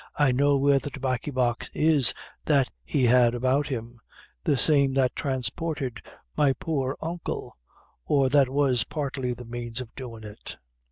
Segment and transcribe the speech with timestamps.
[0.17, 2.15] "I know where the tobaccy box is
[2.45, 3.99] that he had about him;
[4.43, 6.01] the same that transported
[6.35, 7.55] my poor uncle,
[8.03, 10.55] or that was partly the means of doin' it."